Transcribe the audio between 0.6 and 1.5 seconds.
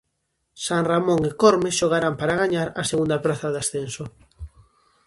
San Ramón e